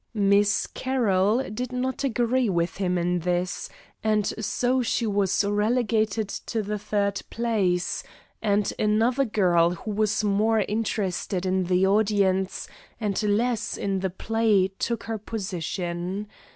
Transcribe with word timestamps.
Miss 0.15 0.65
Carroll 0.65 1.47
did 1.51 1.71
not 1.71 2.03
agree 2.03 2.49
with 2.49 2.77
him 2.77 2.97
in 2.97 3.19
this, 3.19 3.69
and 4.03 4.25
so 4.43 4.81
she 4.81 5.05
was 5.05 5.43
relegated 5.45 6.27
to 6.27 6.63
the 6.63 6.79
third 6.79 7.21
place, 7.29 8.01
and 8.41 8.73
another 8.79 9.25
girl 9.25 9.69
who 9.75 9.91
was 9.91 10.23
more 10.23 10.61
interested 10.61 11.45
in 11.45 11.65
the 11.65 11.85
audience 11.85 12.67
and 12.99 13.21
less 13.21 13.77
in 13.77 13.99
the 13.99 14.09
play 14.09 14.69
took 14.79 15.03
her 15.03 15.19
position. 15.19 16.25